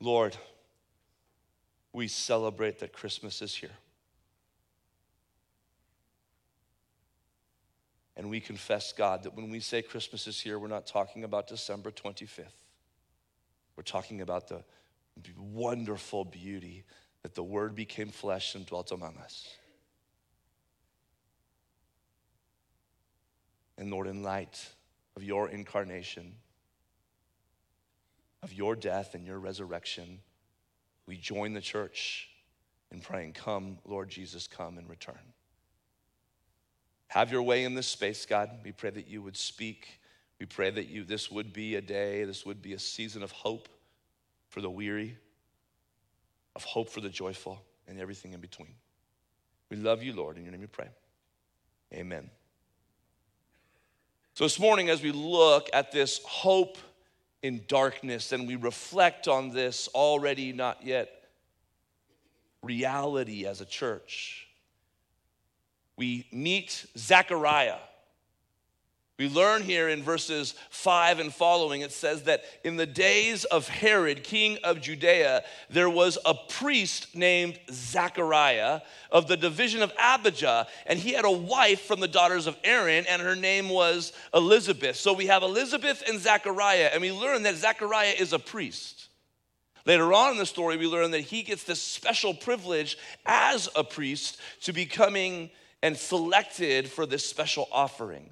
[0.00, 0.36] Lord,
[1.92, 3.70] we celebrate that Christmas is here.
[8.16, 11.46] And we confess, God, that when we say Christmas is here, we're not talking about
[11.46, 12.46] December 25th.
[13.76, 14.64] We're talking about the
[15.36, 16.84] wonderful beauty
[17.22, 19.48] that the Word became flesh and dwelt among us.
[23.76, 24.68] And Lord, in light
[25.16, 26.34] of your incarnation,
[28.42, 30.20] of your death and your resurrection,
[31.06, 32.28] we join the church
[32.90, 35.18] in praying, Come, Lord Jesus, come and return.
[37.08, 38.50] Have your way in this space, God.
[38.64, 40.00] We pray that you would speak.
[40.38, 43.32] We pray that you this would be a day, this would be a season of
[43.32, 43.68] hope
[44.48, 45.16] for the weary,
[46.54, 48.74] of hope for the joyful, and everything in between.
[49.70, 50.36] We love you, Lord.
[50.36, 50.88] In your name we pray.
[51.92, 52.30] Amen.
[54.34, 56.78] So this morning, as we look at this hope
[57.42, 61.10] in darkness and we reflect on this already not yet
[62.62, 64.48] reality as a church,
[65.96, 67.78] we meet Zechariah.
[69.18, 73.66] We learn here in verses 5 and following, it says that in the days of
[73.66, 80.68] Herod, king of Judea, there was a priest named Zechariah of the division of Abijah,
[80.86, 84.94] and he had a wife from the daughters of Aaron, and her name was Elizabeth.
[84.94, 89.08] So we have Elizabeth and Zechariah, and we learn that Zechariah is a priest.
[89.84, 93.82] Later on in the story, we learn that he gets this special privilege as a
[93.82, 95.50] priest to becoming
[95.82, 98.30] and selected for this special offering.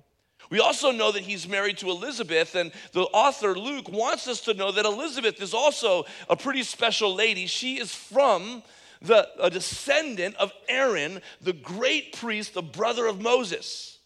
[0.51, 4.55] We also know that he's married to Elizabeth, and the author Luke wants us to
[4.55, 7.47] know that Elizabeth is also a pretty special lady.
[7.47, 8.63] She is from
[9.03, 13.99] the, a descendant of Aaron, the great priest, the brother of Moses.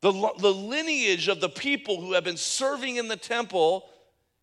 [0.00, 3.88] The, the lineage of the people who have been serving in the temple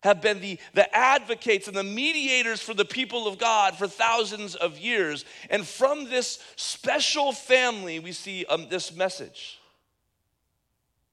[0.04, 4.54] have been the, the advocates and the mediators for the people of God for thousands
[4.54, 5.24] of years.
[5.50, 9.58] And from this special family, we see um, this message.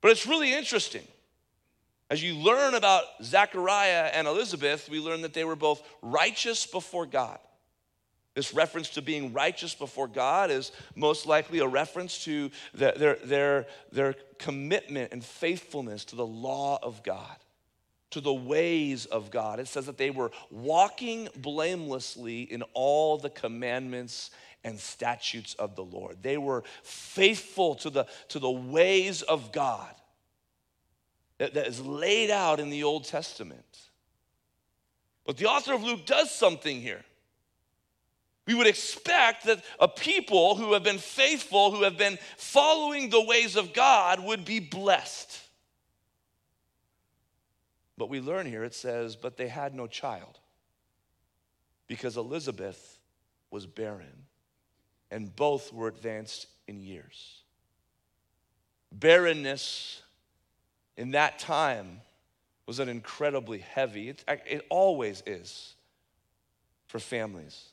[0.05, 1.01] But it's really interesting.
[2.11, 7.07] As you learn about Zechariah and Elizabeth, we learn that they were both righteous before
[7.07, 7.39] God.
[8.35, 13.65] This reference to being righteous before God is most likely a reference to their, their,
[13.91, 17.37] their commitment and faithfulness to the law of God
[18.11, 19.59] to the ways of God.
[19.59, 24.31] It says that they were walking blamelessly in all the commandments
[24.65, 26.17] and statutes of the Lord.
[26.23, 29.93] They were faithful to the, to the ways of God
[31.37, 33.63] that, that is laid out in the Old Testament.
[35.23, 37.03] But the author of Luke does something here.
[38.47, 43.23] We would expect that a people who have been faithful, who have been following the
[43.23, 45.41] ways of God, would be blessed.
[47.97, 50.39] But we learn here it says, but they had no child
[51.87, 52.99] because Elizabeth
[53.51, 54.25] was barren
[55.11, 57.41] and both were advanced in years.
[58.91, 60.01] Barrenness
[60.97, 62.01] in that time
[62.65, 65.75] was an incredibly heavy, it, it always is
[66.87, 67.69] for families.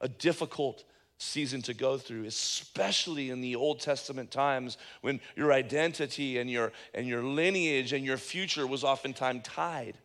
[0.00, 0.84] A difficult
[1.18, 6.72] season to go through, especially in the Old Testament times when your identity and your,
[6.94, 9.96] and your lineage and your future was oftentimes tied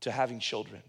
[0.00, 0.82] to having children.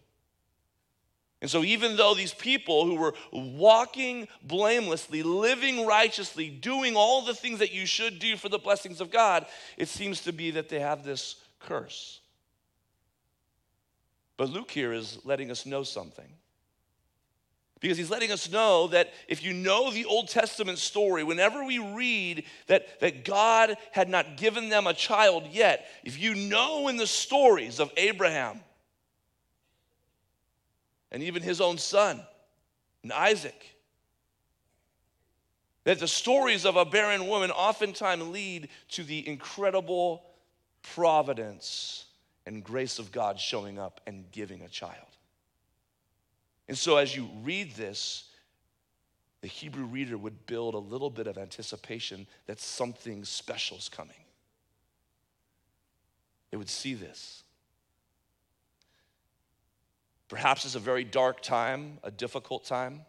[1.42, 7.36] And so, even though these people who were walking blamelessly, living righteously, doing all the
[7.36, 9.46] things that you should do for the blessings of God,
[9.78, 12.22] it seems to be that they have this curse.
[14.36, 16.28] But Luke here is letting us know something.
[17.80, 21.78] Because he's letting us know that if you know the Old Testament story, whenever we
[21.78, 26.98] read that, that God had not given them a child yet, if you know in
[26.98, 28.62] the stories of Abraham
[31.18, 32.22] and even his own son
[33.02, 33.76] and Isaac,
[35.84, 40.22] that the stories of a barren woman oftentimes lead to the incredible
[40.94, 42.06] providence
[42.46, 44.94] and grace of God showing up and giving a child.
[46.68, 48.26] And so, as you read this,
[49.42, 54.24] the Hebrew reader would build a little bit of anticipation that something special is coming.
[56.52, 57.42] They would see this.
[60.28, 63.02] Perhaps it's a very dark time, a difficult time,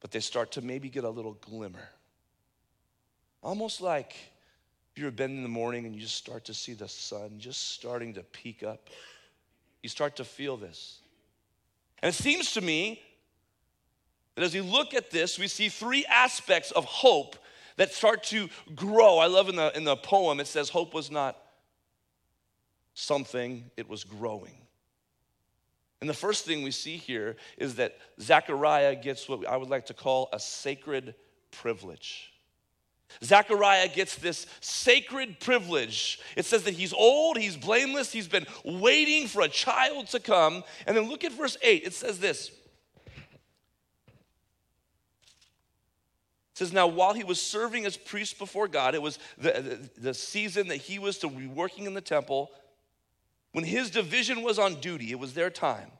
[0.00, 1.88] but they start to maybe get a little glimmer.
[3.42, 4.16] Almost like
[4.96, 8.14] you've been in the morning and you just start to see the sun just starting
[8.14, 8.88] to peek up.
[9.82, 10.98] You start to feel this.
[12.02, 13.00] And it seems to me
[14.34, 17.36] that as we look at this, we see three aspects of hope
[17.76, 19.18] that start to grow.
[19.18, 21.36] I love in the, in the poem, it says, Hope was not
[22.94, 24.54] something, it was growing.
[26.00, 29.86] And the first thing we see here is that Zechariah gets what I would like
[29.86, 31.14] to call a sacred
[31.50, 32.32] privilege.
[33.24, 36.20] Zechariah gets this sacred privilege.
[36.36, 40.62] It says that he's old, he's blameless, he's been waiting for a child to come.
[40.86, 41.82] And then look at verse 8.
[41.84, 42.50] It says this.
[46.58, 49.52] It says, Now, while he was serving as priest before God, it was the,
[49.96, 52.50] the, the season that he was to be working in the temple.
[53.58, 55.90] When his division was on duty, it was their time.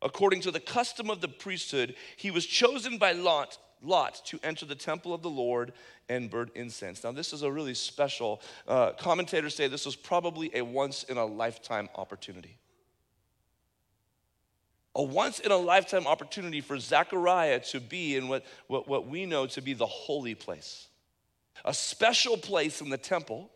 [0.00, 4.64] According to the custom of the priesthood, he was chosen by Lot, Lot to enter
[4.64, 5.72] the temple of the Lord
[6.08, 7.02] and burn incense.
[7.02, 11.16] Now, this is a really special, uh, commentators say this was probably a once in
[11.16, 12.58] a lifetime opportunity.
[14.94, 19.26] A once in a lifetime opportunity for Zechariah to be in what, what, what we
[19.26, 20.86] know to be the holy place,
[21.64, 23.50] a special place in the temple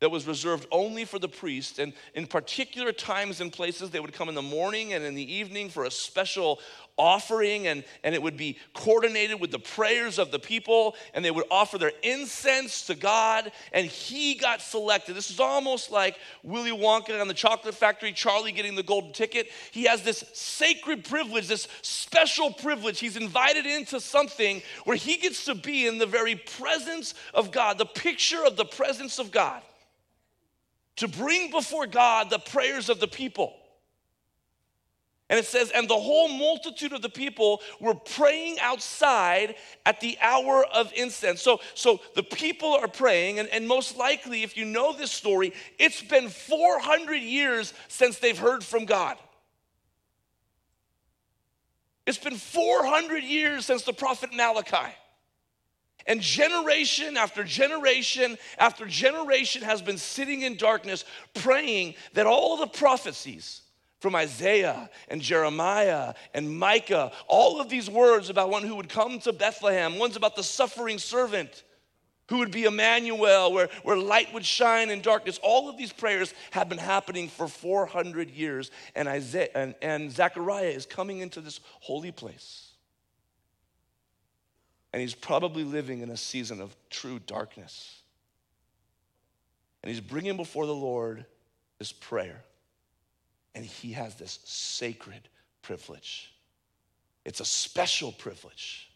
[0.00, 1.78] that was reserved only for the priest.
[1.78, 5.32] And in particular times and places, they would come in the morning and in the
[5.32, 6.58] evening for a special
[6.96, 11.30] offering, and, and it would be coordinated with the prayers of the people, and they
[11.30, 15.14] would offer their incense to God, and he got selected.
[15.14, 19.48] This is almost like Willy Wonka on the chocolate factory, Charlie getting the golden ticket.
[19.70, 23.00] He has this sacred privilege, this special privilege.
[23.00, 27.78] He's invited into something where he gets to be in the very presence of God,
[27.78, 29.62] the picture of the presence of God
[30.96, 33.54] to bring before God the prayers of the people.
[35.30, 39.54] And it says, and the whole multitude of the people were praying outside
[39.86, 41.40] at the hour of incense.
[41.40, 45.52] So, so the people are praying, and, and most likely, if you know this story,
[45.78, 49.18] it's been 400 years since they've heard from God.
[52.08, 54.92] It's been 400 years since the prophet Malachi.
[56.06, 61.04] And generation after generation after generation has been sitting in darkness
[61.34, 63.62] praying that all the prophecies
[64.00, 69.18] from Isaiah and Jeremiah and Micah, all of these words about one who would come
[69.20, 71.64] to Bethlehem, ones about the suffering servant
[72.30, 75.38] who would be Emmanuel, where, where light would shine in darkness.
[75.42, 80.68] All of these prayers have been happening for 400 years, and, Isaiah, and, and Zechariah
[80.68, 82.69] is coming into this holy place.
[84.92, 88.02] And he's probably living in a season of true darkness.
[89.82, 91.24] And he's bringing before the Lord
[91.78, 92.42] this prayer.
[93.54, 95.28] And he has this sacred
[95.62, 96.32] privilege.
[97.24, 98.90] It's a special privilege.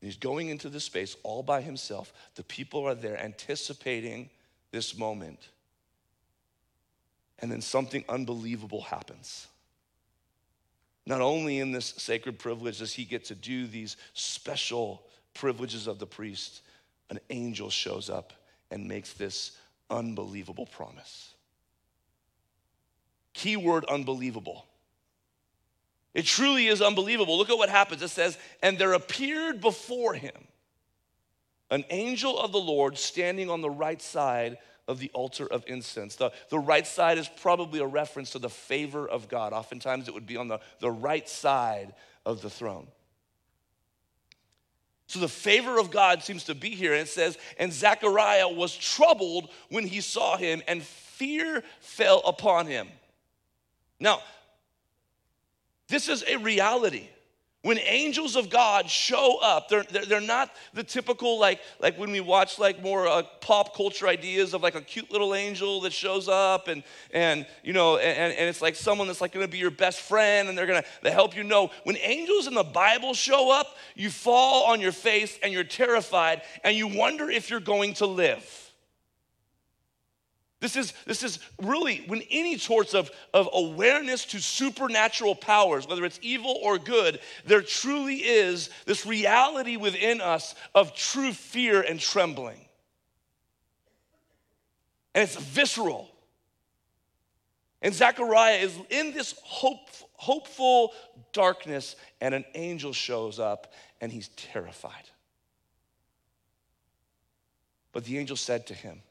[0.00, 2.12] He's going into this space all by himself.
[2.36, 4.30] The people are there anticipating
[4.70, 5.48] this moment.
[7.40, 9.48] And then something unbelievable happens.
[11.08, 15.02] Not only in this sacred privilege does he get to do these special
[15.32, 16.60] privileges of the priest,
[17.08, 18.34] an angel shows up
[18.70, 19.56] and makes this
[19.88, 21.32] unbelievable promise.
[23.32, 24.66] Keyword unbelievable.
[26.12, 27.38] It truly is unbelievable.
[27.38, 28.02] Look at what happens.
[28.02, 30.36] It says, And there appeared before him
[31.70, 34.58] an angel of the Lord standing on the right side
[34.88, 36.16] of the altar of incense.
[36.16, 39.52] The, the right side is probably a reference to the favor of God.
[39.52, 41.94] Oftentimes it would be on the, the right side
[42.26, 42.88] of the throne.
[45.06, 46.92] So the favor of God seems to be here.
[46.92, 52.66] And it says, And Zechariah was troubled when he saw him, and fear fell upon
[52.66, 52.88] him.
[54.00, 54.20] Now,
[55.88, 57.08] this is a reality.
[57.62, 62.12] When angels of God show up, they're, they're, they're not the typical, like, like when
[62.12, 65.92] we watch like more uh, pop culture ideas of like a cute little angel that
[65.92, 69.58] shows up and, and you know, and, and it's like someone that's like gonna be
[69.58, 71.72] your best friend and they're gonna they help you know.
[71.82, 76.42] When angels in the Bible show up, you fall on your face and you're terrified
[76.62, 78.67] and you wonder if you're going to live.
[80.60, 86.04] This is, this is really when any sorts of, of awareness to supernatural powers, whether
[86.04, 92.00] it's evil or good, there truly is this reality within us of true fear and
[92.00, 92.58] trembling.
[95.14, 96.10] And it's visceral.
[97.80, 100.92] And Zechariah is in this hope, hopeful
[101.32, 105.04] darkness, and an angel shows up and he's terrified.
[107.92, 109.02] But the angel said to him,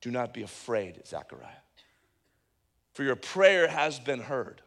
[0.00, 1.62] do not be afraid, Zechariah,
[2.92, 4.62] for your prayer has been heard.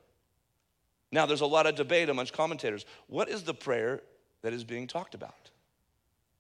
[1.12, 2.86] Now, there's a lot of debate amongst commentators.
[3.08, 4.02] What is the prayer
[4.42, 5.52] that is being talked about?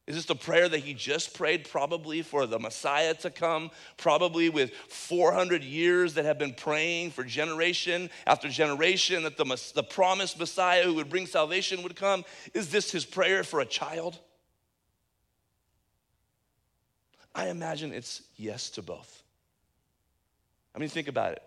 [0.05, 4.49] Is this the prayer that he just prayed, probably for the Messiah to come, probably
[4.49, 10.37] with 400 years that have been praying for generation after generation that the, the promised
[10.37, 12.25] Messiah who would bring salvation would come?
[12.53, 14.19] Is this his prayer for a child?
[17.35, 19.23] I imagine it's yes to both.
[20.75, 21.43] I mean, think about it.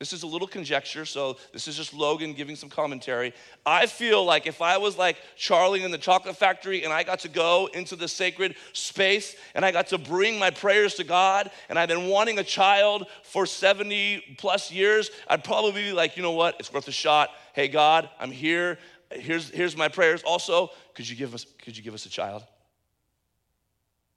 [0.00, 3.32] this is a little conjecture, so this is just Logan giving some commentary.
[3.64, 7.20] I feel like if I was like Charlie in the chocolate factory and I got
[7.20, 11.50] to go into the sacred space and I got to bring my prayers to God
[11.68, 16.22] and I've been wanting a child for 70 plus years, I'd probably be like, you
[16.22, 17.30] know what, it's worth a shot.
[17.54, 18.78] Hey, God, I'm here.
[19.12, 20.22] Here's, here's my prayers.
[20.24, 22.44] Also, could you give us, could you give us a child?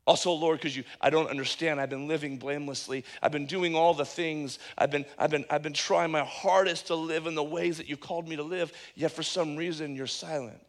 [0.07, 1.81] Also, Lord, because you I don't understand.
[1.81, 3.03] I've been living blamelessly.
[3.21, 4.57] I've been doing all the things.
[4.77, 7.89] I've been, I've been, I've been trying my hardest to live in the ways that
[7.89, 10.61] you called me to live, yet for some reason you're silent.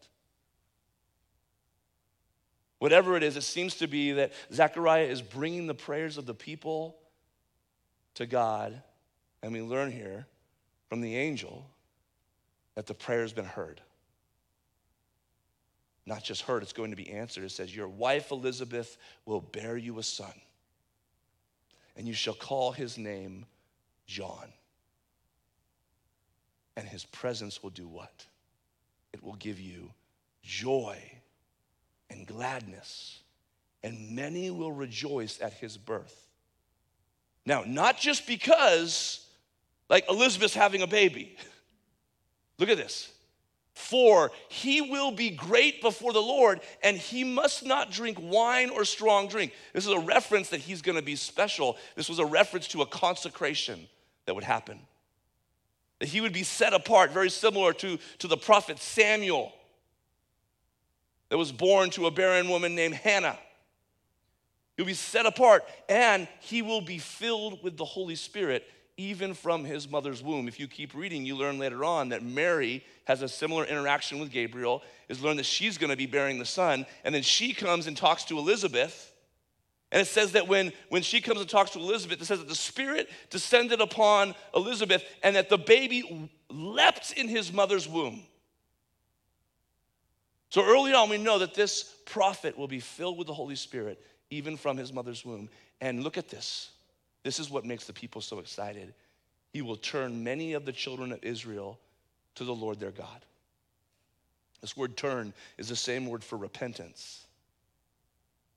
[2.81, 6.35] Whatever it is, it seems to be that Zechariah is bringing the prayers of the
[6.35, 6.97] people
[8.15, 8.83] to God,
[9.43, 10.27] and we learn here
[10.89, 11.71] from the angel
[12.75, 13.81] that the prayer has been heard
[16.09, 17.45] not just heard, it's going to be answered.
[17.45, 18.97] It says, Your wife Elizabeth
[19.27, 20.33] will bear you a son,
[21.97, 23.45] and you shall call his name
[24.07, 24.53] John.
[26.77, 28.27] And his presence will do what?
[29.13, 29.91] It will give you
[30.43, 30.99] joy
[32.09, 33.19] and gladness,
[33.83, 36.29] and many will rejoice at his birth.
[37.45, 39.27] Now, not just because,
[39.91, 41.37] like Elizabeth's having a baby.
[42.59, 43.11] Look at this.
[43.79, 48.85] For he will be great before the Lord, and he must not drink wine or
[48.85, 49.53] strong drink.
[49.73, 51.79] This is a reference that he's gonna be special.
[51.95, 53.89] This was a reference to a consecration
[54.27, 54.81] that would happen.
[56.01, 59.53] That he would be set apart, very similar to, to the prophet Samuel,
[61.29, 63.39] that was born to a barren woman named Hannah.
[64.77, 68.69] He'll be set apart, and he will be filled with the Holy Spirit
[68.99, 70.49] even from his mother's womb.
[70.49, 74.31] If you keep reading, you learn later on that Mary has a similar interaction with
[74.31, 77.87] Gabriel, is learn that she's going to be bearing the son, and then she comes
[77.87, 79.15] and talks to Elizabeth.
[79.93, 82.49] And it says that when, when she comes and talks to Elizabeth, it says that
[82.49, 88.23] the Spirit descended upon Elizabeth and that the baby leapt in his mother's womb.
[90.51, 94.03] So early on, we know that this prophet will be filled with the Holy Spirit,
[94.29, 95.49] even from his mother's womb.
[95.81, 96.71] And look at this
[97.29, 98.95] this is what makes the people so excited.
[99.53, 101.79] He will turn many of the children of Israel
[102.37, 103.23] to the Lord their God.
[104.63, 107.27] This word turn is the same word for repentance.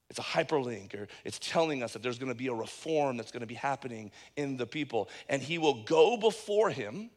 [0.09, 3.45] It's a hyperlink, or it's telling us that there's gonna be a reform that's gonna
[3.45, 5.09] be happening in the people.
[5.27, 7.09] And he will go before him,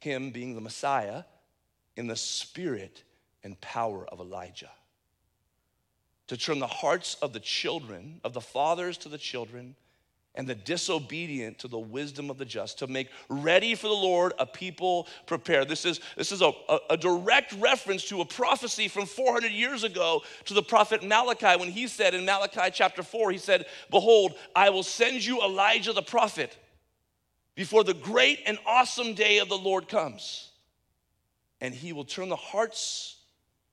[0.00, 1.22] him being the Messiah,
[1.94, 3.04] in the spirit
[3.44, 4.72] and power of Elijah.
[6.26, 9.76] To turn the hearts of the children, of the fathers to the children,
[10.36, 14.34] and the disobedient to the wisdom of the just, to make ready for the Lord
[14.38, 15.68] a people prepared.
[15.68, 19.82] This is, this is a, a, a, direct reference to a prophecy from 400 years
[19.82, 24.34] ago to the prophet Malachi when he said in Malachi chapter 4, he said, Behold,
[24.54, 26.56] I will send you Elijah the prophet
[27.54, 30.50] before the great and awesome day of the Lord comes.
[31.62, 33.16] And he will turn the hearts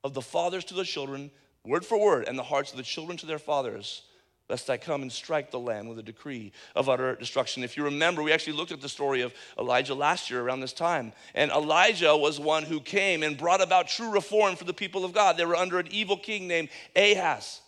[0.06, 1.30] of the fathers to the children,
[1.66, 4.04] word for word, and the hearts of the children to their fathers
[4.50, 7.64] lest I come and strike the land with a decree of utter destruction.
[7.64, 10.74] If you remember, we actually looked at the story of Elijah last year around this
[10.74, 11.14] time.
[11.34, 15.14] And Elijah was one who came and brought about true reform for the people of
[15.14, 15.38] God.
[15.38, 17.62] They were under an evil king named Ahaz.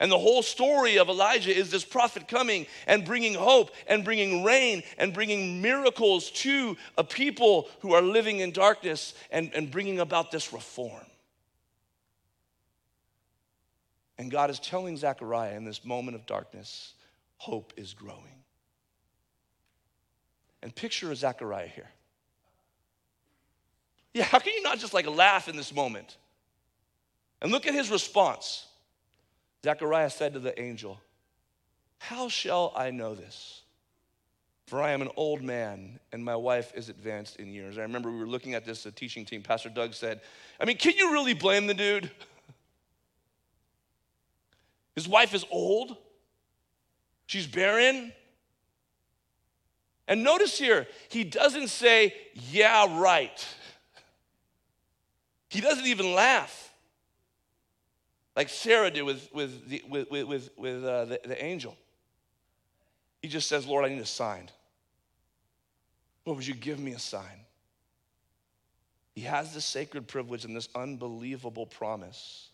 [0.00, 4.42] And the whole story of Elijah is this prophet coming and bringing hope and bringing
[4.42, 10.00] rain and bringing miracles to a people who are living in darkness and, and bringing
[10.00, 11.06] about this reform.
[14.18, 16.94] And God is telling Zechariah in this moment of darkness,
[17.38, 18.42] hope is growing.
[20.62, 21.90] And picture a Zechariah here.
[24.14, 26.16] Yeah, how can you not just like laugh in this moment?
[27.40, 28.66] And look at his response.
[29.64, 31.00] Zechariah said to the angel,
[31.98, 33.62] How shall I know this?
[34.66, 37.78] For I am an old man and my wife is advanced in years.
[37.78, 39.42] I remember we were looking at this, the teaching team.
[39.42, 40.20] Pastor Doug said,
[40.60, 42.10] I mean, can you really blame the dude?
[44.94, 45.96] His wife is old,
[47.26, 48.12] she's barren.
[50.08, 53.46] And notice here, he doesn't say, Yeah, right.
[55.48, 56.72] He doesn't even laugh
[58.34, 61.76] like Sarah did with, with, the, with, with, with uh, the, the angel.
[63.20, 64.48] He just says, Lord, I need a sign.
[66.24, 67.44] What would you give me a sign?
[69.14, 72.48] He has this sacred privilege and this unbelievable promise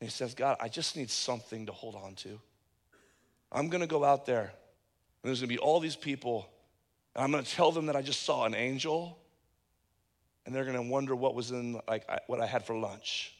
[0.00, 2.40] and he says, God, I just need something to hold on to.
[3.52, 4.50] I'm going to go out there, and
[5.22, 6.48] there's going to be all these people,
[7.14, 9.18] and I'm going to tell them that I just saw an angel,
[10.44, 13.34] and they're going to wonder what was in, like, what I had for lunch.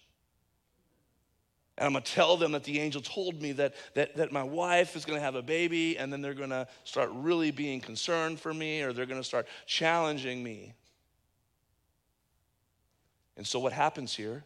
[1.76, 4.94] And I'm gonna tell them that the angel told me that, that, that my wife
[4.94, 8.82] is gonna have a baby, and then they're gonna start really being concerned for me,
[8.82, 10.73] or they're gonna start challenging me.
[13.37, 14.44] And so, what happens here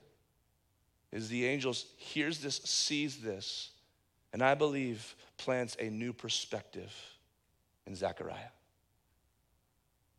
[1.13, 3.71] is the angels hears this, sees this,
[4.33, 6.95] and I believe plants a new perspective
[7.87, 8.53] in Zechariah.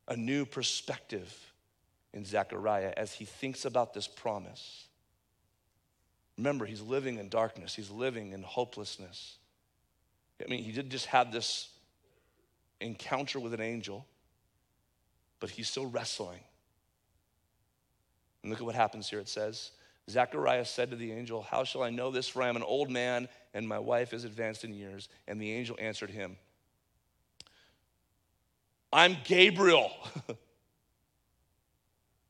[0.07, 1.53] A new perspective
[2.13, 4.87] in Zechariah as he thinks about this promise.
[6.37, 9.37] Remember, he's living in darkness, he's living in hopelessness.
[10.43, 11.69] I mean, he did just have this
[12.79, 14.05] encounter with an angel,
[15.39, 16.39] but he's still wrestling.
[18.41, 19.19] And look at what happens here.
[19.19, 19.71] It says,
[20.09, 22.27] Zechariah said to the angel, How shall I know this?
[22.27, 25.09] For I am an old man, and my wife is advanced in years.
[25.27, 26.37] And the angel answered him,
[28.91, 29.91] I'm Gabriel.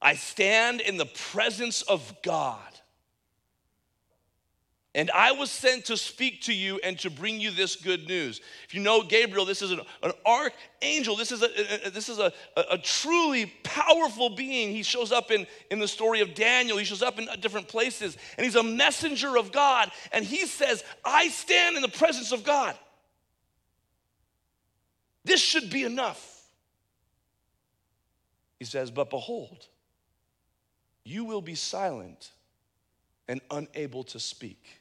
[0.02, 2.79] I stand in the presence of God.
[4.96, 8.42] And I was sent to speak to you and to bring you this good news.
[8.68, 11.16] If you know Gabriel, this is an, an archangel.
[11.16, 14.72] This is, a, a this is a, a, truly powerful being.
[14.72, 18.18] He shows up in, in the story of Daniel, he shows up in different places,
[18.36, 19.92] and he's a messenger of God.
[20.12, 22.76] And he says, I stand in the presence of God.
[25.24, 26.42] This should be enough.
[28.58, 29.68] He says, But behold,
[31.04, 32.32] you will be silent
[33.28, 34.79] and unable to speak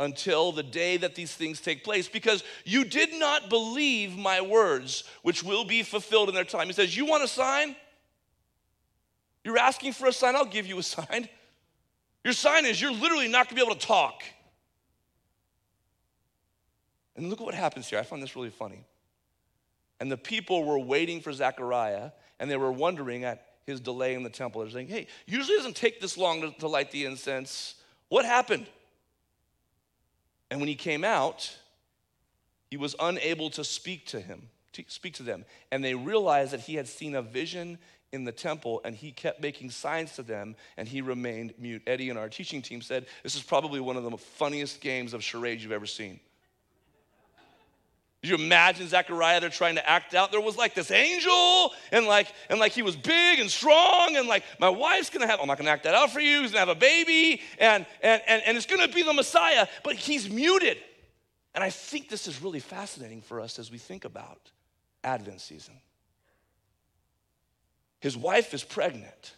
[0.00, 5.04] until the day that these things take place because you did not believe my words,
[5.22, 6.66] which will be fulfilled in their time.
[6.66, 7.74] He says, You want a sign?
[9.44, 11.28] You're asking for a sign, I'll give you a sign.
[12.24, 14.22] Your sign is you're literally not gonna be able to talk.
[17.16, 17.98] And look at what happens here.
[17.98, 18.84] I find this really funny.
[20.00, 24.22] And the people were waiting for Zechariah, and they were wondering at his delay in
[24.22, 24.60] the temple.
[24.62, 27.74] They're saying, Hey, usually doesn't take this long to, to light the incense.
[28.08, 28.66] What happened?
[30.50, 31.56] And when he came out,
[32.70, 35.44] he was unable to speak to him, to speak to them.
[35.70, 37.78] And they realized that he had seen a vision
[38.12, 41.82] in the temple and he kept making signs to them and he remained mute.
[41.86, 45.22] Eddie and our teaching team said this is probably one of the funniest games of
[45.22, 46.20] charades you've ever seen.
[48.22, 49.40] You imagine Zechariah?
[49.40, 50.32] They're trying to act out.
[50.32, 54.26] There was like this angel, and like, and like he was big and strong, and
[54.26, 56.66] like my wife's gonna have, I'm not gonna act that out for you, he's gonna
[56.66, 60.78] have a baby, and and and, and it's gonna be the Messiah, but he's muted.
[61.54, 64.50] And I think this is really fascinating for us as we think about
[65.04, 65.74] Advent season.
[68.00, 69.34] His wife is pregnant.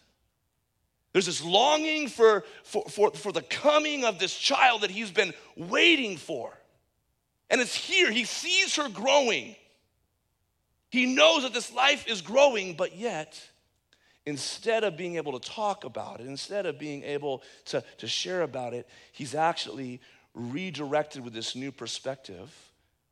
[1.13, 5.35] There's this longing for, for, for, for the coming of this child that he's been
[5.57, 6.53] waiting for.
[7.51, 8.11] And it's here.
[8.11, 9.57] He sees her growing.
[10.91, 13.41] He knows that this life is growing, but yet,
[14.25, 18.43] instead of being able to talk about it, instead of being able to, to share
[18.43, 20.01] about it, he's actually
[20.35, 22.55] redirected with this new perspective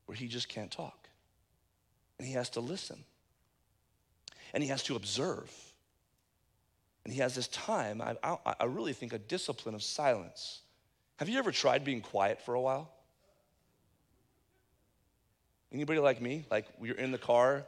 [0.06, 1.08] where he just can't talk.
[2.18, 3.04] And he has to listen.
[4.54, 5.52] And he has to observe.
[7.04, 10.60] And he has this time, I, I, I really think, a discipline of silence.
[11.16, 12.90] Have you ever tried being quiet for a while?
[15.72, 16.44] Anybody like me?
[16.50, 17.64] Like you're in the car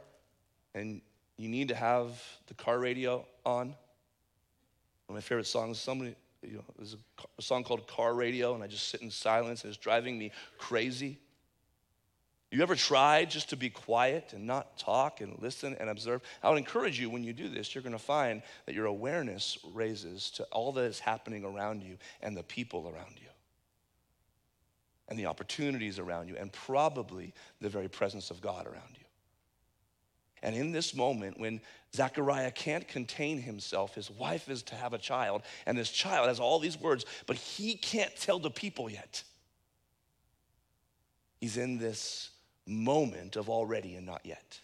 [0.73, 1.01] and
[1.37, 3.67] you need to have the car radio on.
[3.67, 3.75] One
[5.09, 6.97] of my favorite songs, somebody, you know, there's a,
[7.37, 10.31] a song called Car Radio, and I just sit in silence and it's driving me
[10.57, 11.17] crazy.
[12.51, 16.21] You ever tried just to be quiet and not talk and listen and observe?
[16.43, 19.57] I would encourage you when you do this, you're going to find that your awareness
[19.73, 23.30] raises to all that is happening around you and the people around you
[25.11, 29.03] and the opportunities around you, and probably the very presence of God around you.
[30.41, 31.59] And in this moment, when
[31.93, 36.39] Zechariah can't contain himself, his wife is to have a child, and this child has
[36.39, 39.21] all these words, but he can't tell the people yet.
[41.41, 42.29] He's in this
[42.65, 44.61] moment of already and not yet.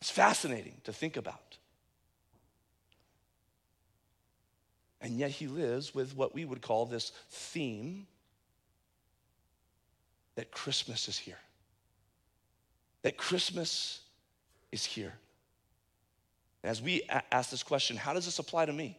[0.00, 1.57] It's fascinating to think about.
[5.08, 8.06] And yet he lives with what we would call this theme
[10.34, 11.38] that Christmas is here.
[13.00, 14.00] That Christmas
[14.70, 15.14] is here.
[16.62, 18.98] As we ask this question, how does this apply to me?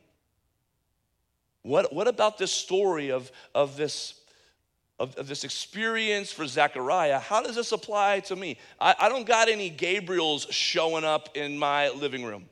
[1.61, 4.19] What, what about this story of, of, this,
[4.97, 7.19] of, of this experience for Zechariah?
[7.19, 8.57] How does this apply to me?
[8.81, 12.49] I, I don't got any Gabriels showing up in my living room.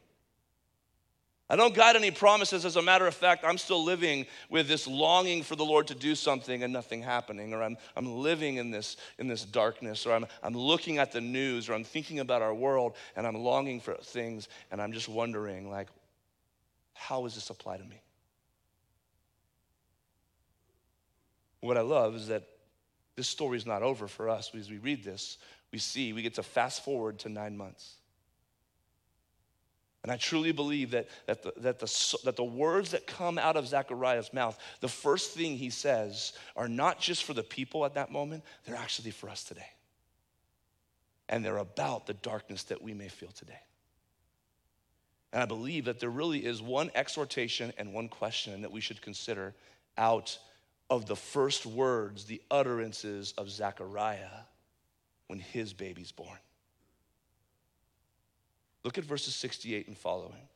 [1.49, 2.65] I don't got any promises.
[2.65, 5.95] As a matter of fact, I'm still living with this longing for the Lord to
[5.95, 10.11] do something and nothing happening, or I'm, I'm living in this, in this darkness, or
[10.11, 13.79] I'm, I'm looking at the news, or I'm thinking about our world and I'm longing
[13.79, 15.87] for things, and I'm just wondering, like,
[16.93, 18.01] how does this apply to me?
[21.61, 22.43] What I love is that
[23.15, 24.51] this story is not over for us.
[24.53, 25.37] As we read this,
[25.71, 27.95] we see we get to fast forward to nine months.
[30.03, 33.57] And I truly believe that, that, the, that, the, that the words that come out
[33.57, 37.95] of Zechariah's mouth, the first thing he says, are not just for the people at
[37.95, 39.67] that moment, they're actually for us today.
[41.29, 43.59] And they're about the darkness that we may feel today.
[45.33, 49.01] And I believe that there really is one exhortation and one question that we should
[49.01, 49.55] consider
[49.97, 50.37] out
[50.89, 54.45] of the first words, the utterances of Zechariah
[55.27, 56.37] when his baby's born.
[58.83, 60.47] Look at verses 68 and following.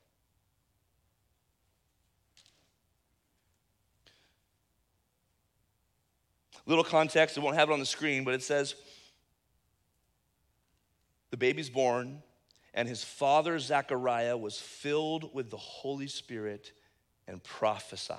[6.65, 8.75] Little context, I won't have it on the screen, but it says
[11.31, 12.21] the baby's born,
[12.73, 16.71] and his father Zechariah was filled with the Holy Spirit
[17.27, 18.17] and prophesied.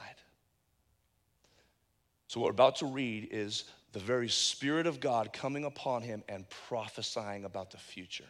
[2.27, 6.23] So, what we're about to read is the very Spirit of God coming upon him
[6.29, 8.25] and prophesying about the future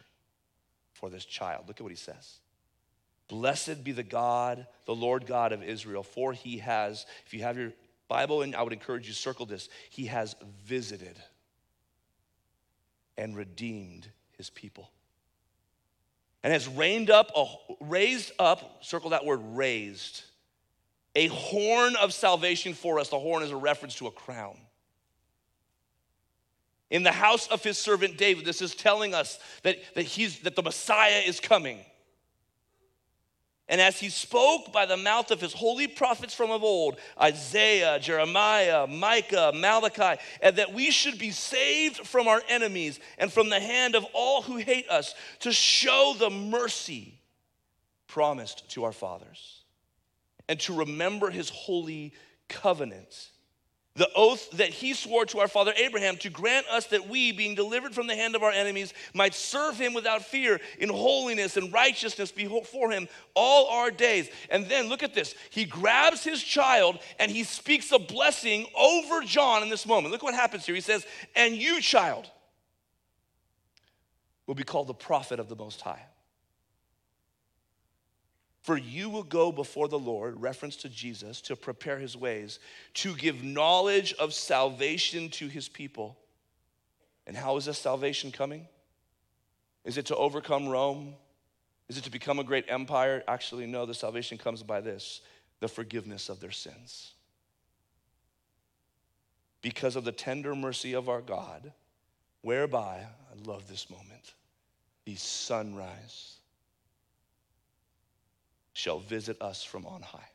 [1.03, 1.65] for this child.
[1.67, 2.39] Look at what he says.
[3.27, 7.57] Blessed be the God, the Lord God of Israel, for he has, if you have
[7.57, 7.73] your
[8.07, 11.17] Bible, and I would encourage you circle this, he has visited
[13.17, 14.91] and redeemed his people.
[16.41, 17.47] And has rained up, a,
[17.81, 20.23] raised up, circle that word raised
[21.15, 23.09] a horn of salvation for us.
[23.09, 24.57] The horn is a reference to a crown.
[26.93, 30.55] In the house of his servant David, this is telling us that, that, he's, that
[30.55, 31.79] the Messiah is coming.
[33.67, 37.97] And as he spoke by the mouth of his holy prophets from of old, Isaiah,
[37.97, 43.59] Jeremiah, Micah, Malachi, and that we should be saved from our enemies and from the
[43.59, 47.19] hand of all who hate us, to show the mercy
[48.05, 49.63] promised to our fathers
[50.47, 52.13] and to remember his holy
[52.49, 53.31] covenant.
[53.95, 57.53] The oath that he swore to our father Abraham to grant us that we, being
[57.53, 61.71] delivered from the hand of our enemies, might serve him without fear in holiness and
[61.71, 64.29] righteousness before him all our days.
[64.49, 65.35] And then look at this.
[65.51, 70.11] He grabs his child and he speaks a blessing over John in this moment.
[70.11, 70.73] Look what happens here.
[70.73, 72.27] He says, And you, child,
[74.47, 76.01] will be called the prophet of the Most High.
[78.63, 82.59] For you will go before the Lord, reference to Jesus, to prepare his ways,
[82.95, 86.17] to give knowledge of salvation to his people.
[87.27, 88.65] And how is this salvation coming?
[89.83, 91.13] Is it to overcome Rome?
[91.89, 93.21] Is it to become a great empire?
[93.27, 95.21] Actually, no, the salvation comes by this
[95.59, 97.13] the forgiveness of their sins.
[99.61, 101.73] Because of the tender mercy of our God,
[102.41, 104.33] whereby, I love this moment,
[105.05, 106.37] the sunrise
[108.73, 110.29] shall visit us from on high.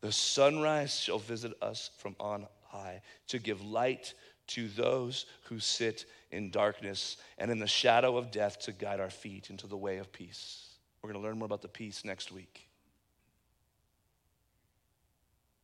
[0.00, 4.14] The sunrise shall visit us from on high to give light
[4.48, 9.10] to those who sit in darkness and in the shadow of death to guide our
[9.10, 10.74] feet into the way of peace.
[11.00, 12.68] We're going to learn more about the peace next week.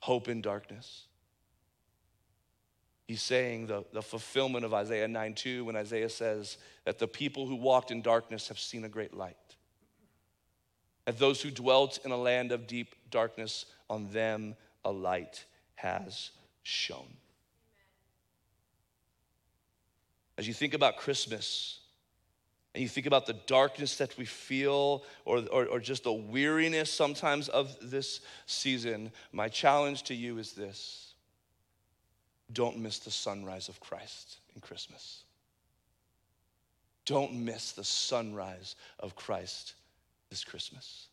[0.01, 1.07] Hope in darkness.
[3.09, 7.47] He's saying the, the fulfillment of Isaiah 9 2 when Isaiah says that the people
[7.47, 9.57] who walked in darkness have seen a great light
[11.09, 16.33] that those who dwelt in a land of deep darkness, on them a light has
[16.63, 17.17] shone.
[20.37, 21.81] As you think about Christmas,
[22.75, 26.93] and you think about the darkness that we feel or, or, or, just the weariness
[26.93, 31.15] sometimes of this season, my challenge to you is this
[32.53, 35.23] don't miss the sunrise of Christ in Christmas.
[37.07, 39.73] Don't miss the sunrise of Christ
[40.31, 41.09] this Christmas.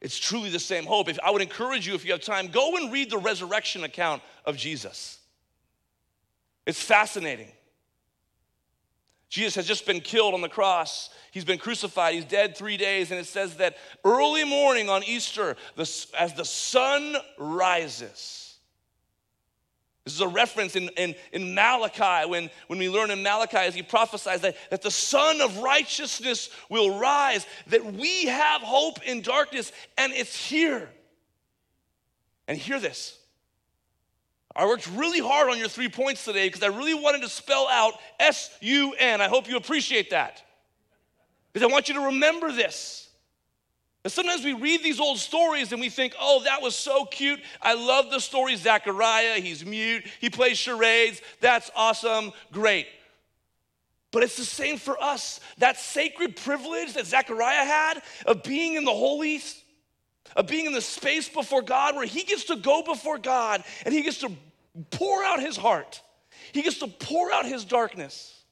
[0.00, 1.08] It's truly the same hope.
[1.08, 4.20] If I would encourage you, if you have time, go and read the resurrection account
[4.44, 5.18] of Jesus.
[6.66, 7.48] It's fascinating.
[9.28, 11.08] Jesus has just been killed on the cross.
[11.30, 12.14] He's been crucified.
[12.14, 13.10] He's dead three days.
[13.10, 18.51] And it says that early morning on Easter, as the sun rises,
[20.04, 23.74] this is a reference in, in, in Malachi when, when we learn in Malachi as
[23.74, 29.22] he prophesies that, that the Sun of Righteousness will rise, that we have hope in
[29.22, 30.88] darkness, and it's here.
[32.48, 33.16] And hear this.
[34.54, 37.68] I worked really hard on your three points today because I really wanted to spell
[37.68, 39.20] out S U N.
[39.20, 40.42] I hope you appreciate that.
[41.52, 43.08] Because I want you to remember this.
[44.04, 47.40] And sometimes we read these old stories and we think, oh, that was so cute.
[47.60, 51.20] I love the story Zechariah, he's mute, he plays charades.
[51.40, 52.88] That's awesome, great.
[54.10, 55.40] But it's the same for us.
[55.58, 59.62] That sacred privilege that Zechariah had of being in the holies,
[60.34, 63.94] of being in the space before God where he gets to go before God and
[63.94, 64.32] he gets to
[64.90, 66.02] pour out his heart.
[66.52, 68.42] He gets to pour out his darkness.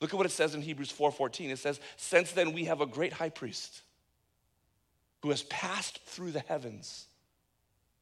[0.00, 1.50] Look at what it says in Hebrews 4:14.
[1.50, 3.82] It says, "Since then we have a great high priest
[5.24, 7.06] who has passed through the heavens,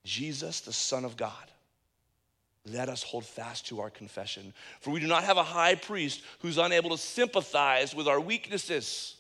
[0.03, 1.53] Jesus the Son of God."
[2.65, 4.53] Let us hold fast to our confession.
[4.81, 9.15] For we do not have a high priest who's unable to sympathize with our weaknesses,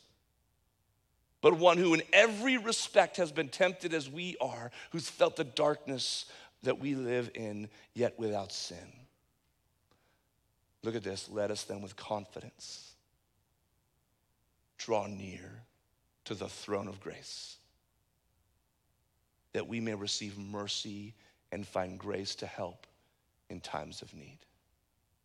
[1.40, 5.44] but one who in every respect has been tempted as we are, who's felt the
[5.44, 6.26] darkness
[6.62, 9.06] that we live in, yet without sin.
[10.82, 11.28] Look at this.
[11.28, 12.94] Let us then with confidence
[14.76, 15.62] draw near
[16.24, 17.58] to the throne of grace,
[19.52, 21.14] that we may receive mercy
[21.50, 22.86] and find grace to help
[23.50, 24.38] in times of need.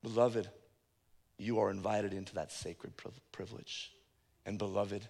[0.03, 0.49] Beloved,
[1.37, 2.93] you are invited into that sacred
[3.31, 3.91] privilege.
[4.45, 5.07] And beloved,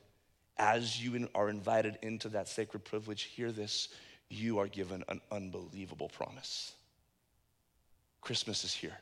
[0.57, 3.89] as you are invited into that sacred privilege, hear this
[4.29, 6.73] you are given an unbelievable promise.
[8.21, 8.97] Christmas is here.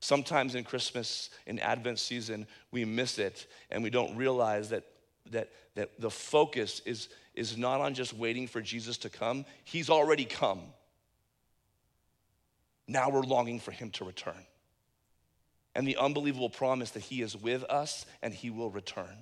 [0.00, 4.84] Sometimes in Christmas, in Advent season, we miss it and we don't realize that,
[5.32, 9.90] that, that the focus is, is not on just waiting for Jesus to come, He's
[9.90, 10.60] already come.
[12.86, 14.46] Now we're longing for Him to return.
[15.74, 19.16] And the unbelievable promise that He is with us and He will return.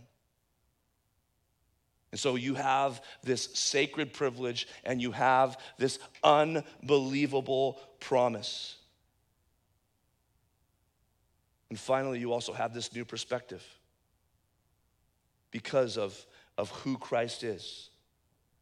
[2.13, 8.77] And so you have this sacred privilege and you have this unbelievable promise.
[11.69, 13.63] And finally, you also have this new perspective
[15.51, 16.27] because of,
[16.59, 17.91] of who Christ is,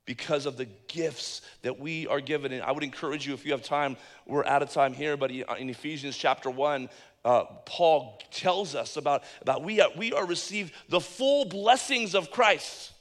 [0.07, 2.53] because of the gifts that we are given.
[2.53, 5.31] And I would encourage you, if you have time, we're out of time here, but
[5.31, 6.89] in Ephesians chapter 1,
[7.25, 12.31] uh, Paul tells us about, about we, are, we are received the full blessings of
[12.31, 12.93] Christ.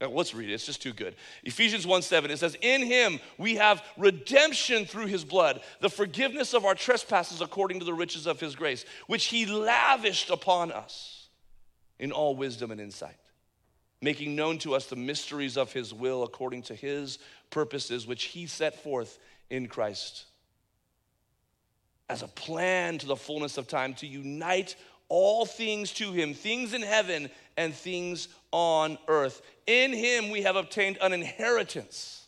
[0.00, 0.54] Now, Let's read it.
[0.54, 1.14] It's just too good.
[1.44, 6.54] Ephesians 1 7, it says, In him we have redemption through his blood, the forgiveness
[6.54, 11.21] of our trespasses according to the riches of his grace, which he lavished upon us
[12.02, 13.14] in all wisdom and insight,
[14.02, 18.46] making known to us the mysteries of his will according to his purposes, which he
[18.46, 20.24] set forth in Christ
[22.08, 24.74] as a plan to the fullness of time to unite
[25.08, 29.40] all things to him, things in heaven and things on earth.
[29.68, 32.26] In him we have obtained an inheritance,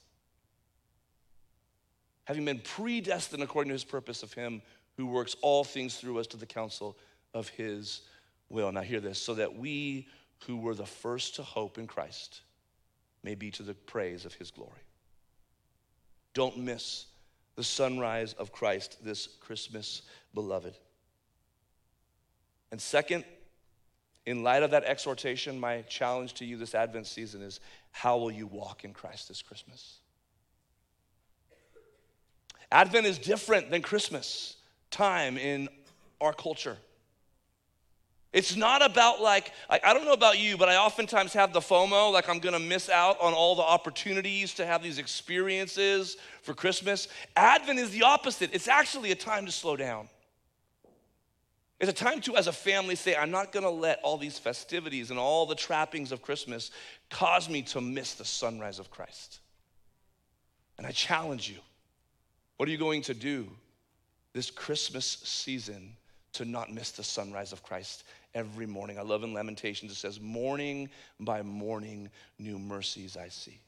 [2.26, 4.62] having been predestined according to his purpose of him
[4.96, 6.96] who works all things through us to the counsel
[7.34, 8.02] of his
[8.54, 8.72] will.
[8.72, 10.08] Now, hear this so that we
[10.46, 12.40] who were the first to hope in Christ
[13.22, 14.70] may be to the praise of his glory.
[16.32, 17.06] Don't miss
[17.56, 20.76] the sunrise of Christ this Christmas, beloved.
[22.70, 23.24] And second,
[24.26, 28.30] in light of that exhortation, my challenge to you this Advent season is how will
[28.30, 29.98] you walk in Christ this Christmas?
[32.72, 34.56] Advent is different than Christmas
[34.90, 35.68] time in
[36.20, 36.76] our culture.
[38.34, 42.12] It's not about like, I don't know about you, but I oftentimes have the FOMO,
[42.12, 47.06] like I'm gonna miss out on all the opportunities to have these experiences for Christmas.
[47.36, 48.50] Advent is the opposite.
[48.52, 50.08] It's actually a time to slow down.
[51.78, 55.10] It's a time to, as a family, say, I'm not gonna let all these festivities
[55.10, 56.72] and all the trappings of Christmas
[57.10, 59.38] cause me to miss the sunrise of Christ.
[60.76, 61.58] And I challenge you
[62.56, 63.48] what are you going to do
[64.32, 65.96] this Christmas season
[66.32, 68.02] to not miss the sunrise of Christ
[68.34, 68.98] every morning?
[68.98, 70.88] I love in Lamentations, it says, Morning
[71.20, 73.60] by morning, new mercies I see.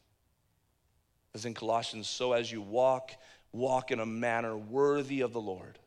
[1.35, 3.13] As in Colossians, so as you walk,
[3.53, 5.79] walk in a manner worthy of the Lord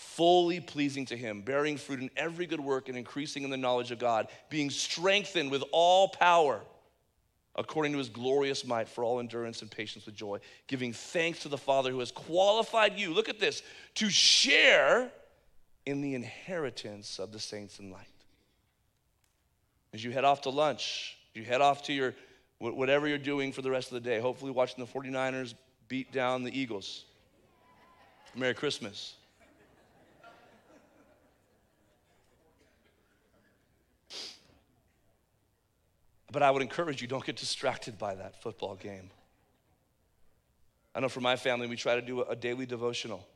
[0.00, 3.90] fully pleasing to Him, bearing fruit in every good work and increasing in the knowledge
[3.90, 6.60] of God, being strengthened with all power
[7.56, 11.48] according to His glorious might for all endurance and patience with joy, giving thanks to
[11.48, 13.62] the Father who has qualified you, look at this,
[13.96, 15.10] to share
[15.90, 18.06] in the inheritance of the saints in light.
[19.92, 22.14] As you head off to lunch, you head off to your
[22.58, 25.54] whatever you're doing for the rest of the day, hopefully watching the 49ers
[25.88, 27.04] beat down the Eagles.
[28.34, 29.14] Merry Christmas.
[36.32, 39.10] But I would encourage you don't get distracted by that football game.
[40.94, 43.26] I know for my family, we try to do a daily devotional.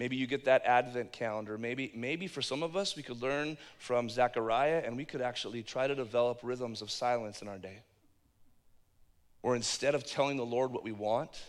[0.00, 1.58] Maybe you get that Advent calendar.
[1.58, 5.62] Maybe, maybe for some of us, we could learn from Zechariah and we could actually
[5.62, 7.80] try to develop rhythms of silence in our day.
[9.42, 11.42] Or instead of telling the Lord what we want,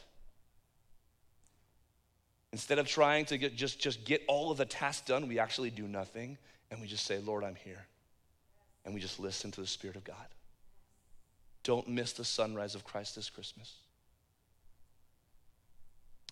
[2.52, 5.70] instead of trying to get, just, just get all of the tasks done, we actually
[5.70, 6.38] do nothing
[6.72, 7.88] and we just say, Lord, I'm here.
[8.86, 10.16] and we just listen to the Spirit of God.
[11.64, 13.76] Don't miss the sunrise of Christ this Christmas.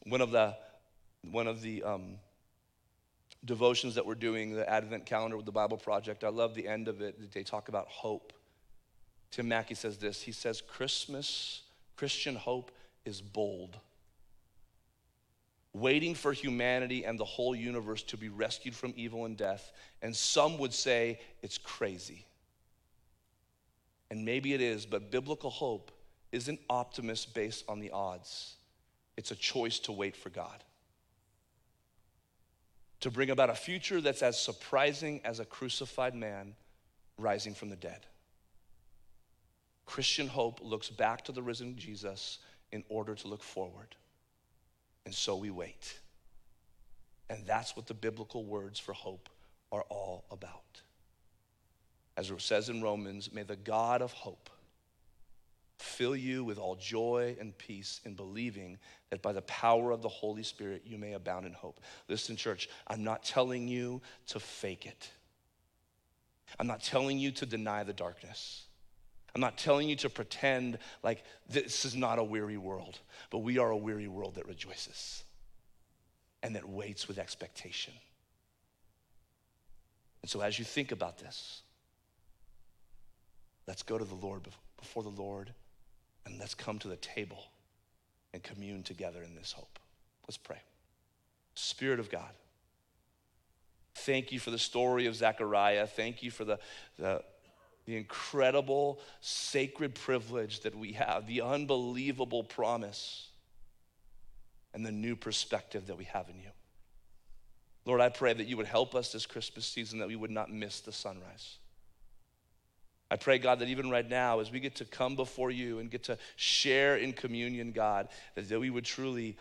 [0.04, 0.56] One of the,
[1.24, 2.16] one of the um,
[3.46, 6.88] devotions that we're doing, the Advent calendar with the Bible Project, I love the end
[6.88, 7.32] of it.
[7.32, 8.34] They talk about hope.
[9.32, 11.62] Tim Mackie says this He says, Christmas,
[11.96, 12.72] Christian hope
[13.06, 13.78] is bold
[15.74, 19.72] waiting for humanity and the whole universe to be rescued from evil and death.
[20.02, 22.26] And some would say it's crazy.
[24.12, 25.92] And maybe it is, but biblical hope
[26.32, 28.56] isn't optimist based on the odds.
[29.18, 30.64] It's a choice to wait for God.
[33.02, 36.56] To bring about a future that's as surprising as a crucified man
[37.18, 38.06] rising from the dead.
[39.86, 42.40] Christian hope looks back to the risen Jesus
[42.72, 43.96] in order to look forward.
[45.06, 46.00] And so we wait.
[47.30, 49.30] And that's what the biblical words for hope
[49.72, 50.82] are all about.
[52.18, 54.50] As it says in Romans, may the God of hope
[55.80, 58.78] fill you with all joy and peace in believing
[59.10, 61.80] that by the power of the Holy Spirit you may abound in hope.
[62.08, 65.10] Listen, church, I'm not telling you to fake it.
[66.60, 68.66] I'm not telling you to deny the darkness.
[69.34, 73.58] I'm not telling you to pretend like this is not a weary world, but we
[73.58, 75.24] are a weary world that rejoices
[76.44, 77.94] and that waits with expectation.
[80.22, 81.62] And so, as you think about this,
[83.68, 85.54] let's go to the Lord before the Lord
[86.26, 87.46] and let's come to the table
[88.34, 89.80] and commune together in this hope.
[90.28, 90.62] Let's pray.
[91.56, 92.30] Spirit of God,
[93.96, 95.88] thank you for the story of Zechariah.
[95.88, 96.60] Thank you for the,
[96.98, 97.24] the
[97.90, 103.30] the incredible sacred privilege that we have, the unbelievable promise,
[104.76, 106.52] and the new perspective that we have in you.
[107.86, 110.52] Lord, I pray that you would help us this Christmas season, that we would not
[110.52, 111.58] miss the sunrise.
[113.12, 115.90] I pray, God, that even right now, as we get to come before you and
[115.90, 119.36] get to share in communion, God, that, we would truly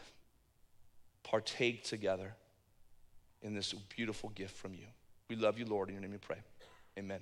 [1.22, 2.34] partake together
[3.42, 4.86] in this beautiful gift from you.
[5.28, 5.88] We love you, Lord.
[5.88, 6.38] In your name we pray.
[6.98, 7.20] Amen.